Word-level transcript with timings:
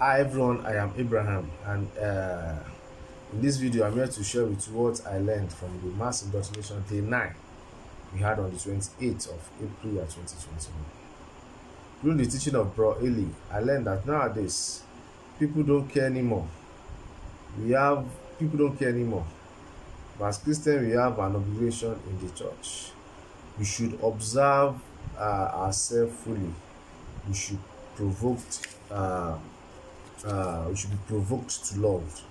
Hi 0.00 0.20
everyone, 0.20 0.64
I 0.64 0.76
am 0.76 0.92
Abraham 0.96 1.50
and 1.66 1.88
uh, 1.98 2.54
in 3.32 3.42
this 3.42 3.56
video 3.56 3.84
I'm 3.84 3.94
here 3.94 4.06
to 4.06 4.22
share 4.22 4.44
with 4.44 4.68
you 4.68 4.74
what 4.74 5.04
I 5.04 5.18
learned 5.18 5.52
from 5.52 5.70
the 5.82 5.88
mass 5.96 6.22
indoctrination 6.22 6.84
day 6.88 7.00
9 7.00 7.34
we 8.14 8.20
had 8.20 8.38
on 8.38 8.48
the 8.52 8.56
28th 8.56 9.28
of 9.28 9.50
April 9.56 9.94
2021. 9.94 10.72
During 12.00 12.16
the 12.16 12.26
teaching 12.26 12.54
of 12.54 12.76
Bro 12.76 13.02
Eli, 13.02 13.24
I 13.50 13.58
learned 13.58 13.88
that 13.88 14.06
nowadays 14.06 14.84
people 15.36 15.64
don't 15.64 15.88
care 15.88 16.06
anymore. 16.06 16.46
We 17.60 17.72
have 17.72 18.04
people 18.38 18.56
don't 18.56 18.78
care 18.78 18.90
anymore. 18.90 19.26
But 20.16 20.26
as 20.26 20.38
Christians, 20.38 20.86
we 20.86 20.92
have 20.92 21.18
an 21.18 21.34
obligation 21.34 21.98
in 22.08 22.24
the 22.24 22.32
church. 22.34 22.92
We 23.58 23.64
should 23.64 23.98
observe 24.00 24.76
uh, 25.18 25.50
ourselves 25.54 26.14
fully. 26.22 26.54
We 27.26 27.34
should 27.34 27.58
provoke 27.96 28.38
uh, 28.92 29.38
uh, 30.26 30.66
we 30.68 30.76
should 30.76 30.90
be 30.90 30.96
provoked 31.06 31.64
to 31.66 31.80
love. 31.80 32.22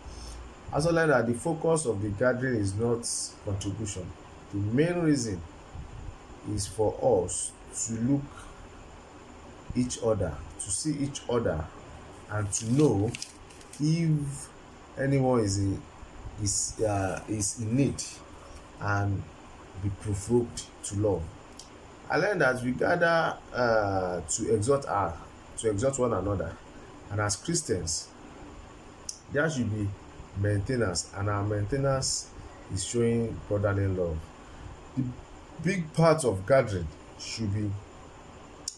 As 0.73 0.85
I 0.85 0.91
learned 0.91 1.11
that 1.11 1.27
the 1.27 1.33
focus 1.33 1.85
of 1.85 2.01
the 2.01 2.09
gathering 2.09 2.55
is 2.55 2.75
not 2.75 3.07
contribution. 3.45 4.05
The 4.51 4.57
main 4.57 4.99
reason 4.99 5.41
is 6.53 6.67
for 6.67 7.25
us 7.27 7.51
to 7.87 7.93
look 7.93 8.21
each 9.75 9.99
other, 10.03 10.35
to 10.59 10.71
see 10.71 10.97
each 10.97 11.21
other, 11.29 11.63
and 12.29 12.51
to 12.51 12.73
know 12.73 13.11
if 13.79 14.49
anyone 14.97 15.41
is 15.41 15.57
in, 15.57 15.81
is 16.41 16.79
uh, 16.81 17.21
is 17.29 17.59
in 17.59 17.75
need 17.75 18.03
and 18.81 19.21
be 19.83 19.89
provoked 20.01 20.67
to 20.83 20.95
love. 20.95 21.23
I 22.09 22.17
learned 22.17 22.41
that 22.41 22.63
we 22.63 22.71
gather 22.71 23.37
uh, 23.53 24.21
to 24.21 24.55
exhort 24.55 24.85
our 24.85 25.17
to 25.57 25.69
exhort 25.69 25.99
one 25.99 26.13
another 26.13 26.55
and 27.11 27.19
as 27.21 27.35
christians 27.35 28.09
there 29.31 29.49
should 29.49 29.69
be 29.73 29.87
maintenance 30.39 31.11
and 31.15 31.29
our 31.29 31.43
maintenance 31.43 32.29
is 32.73 32.83
showing 32.83 33.39
brotherly 33.47 33.87
love. 33.87 34.17
The 34.95 35.03
big 35.63 35.93
part 35.93 36.23
of 36.25 36.45
gathering 36.47 36.87
should 37.19 37.53
be 37.53 37.71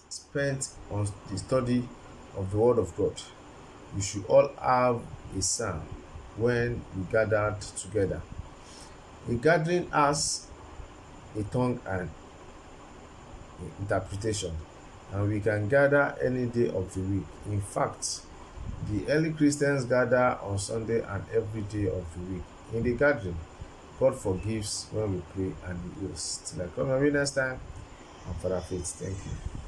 spent 0.09 0.69
on 0.89 1.07
the 1.31 1.37
study 1.37 1.87
of 2.35 2.51
the 2.51 2.57
word 2.57 2.79
of 2.79 2.95
god. 2.95 3.21
We 3.95 4.01
should 4.01 4.25
all 4.25 4.49
have 4.61 5.01
a 5.37 5.41
psalm 5.41 5.81
when 6.37 6.81
we 6.95 7.03
gathered 7.11 7.61
together. 7.61 8.21
A 9.29 9.33
gathering 9.33 9.89
has 9.91 10.47
a 11.37 11.43
tongue 11.43 11.79
and 11.85 12.09
interpretation 13.79 14.55
and 15.11 15.29
we 15.29 15.39
can 15.39 15.67
gather 15.67 16.15
any 16.23 16.45
day 16.45 16.69
of 16.69 16.93
the 16.93 17.01
week. 17.01 17.25
In 17.47 17.61
fact, 17.61 18.21
the 18.91 19.11
early 19.11 19.31
Christians 19.31 19.85
gather 19.85 20.37
on 20.41 20.57
Sunday 20.59 21.01
and 21.01 21.23
every 21.33 21.61
day 21.61 21.87
of 21.87 22.05
the 22.13 22.33
week. 22.33 22.43
In 22.73 22.83
the 22.83 22.93
gathering, 22.93 23.37
God 23.99 24.15
forgives 24.15 24.87
when 24.91 25.13
we 25.15 25.21
pray 25.33 25.51
and 25.67 25.79
He 25.95 26.05
heals. 26.05 26.41
Till 26.45 26.63
I 26.63 26.67
come 26.67 27.13
next 27.13 27.31
time, 27.31 27.59
I'm 28.27 28.33
Father 28.35 28.61
Faith. 28.61 28.85
Thank 28.85 29.17
you. 29.25 29.58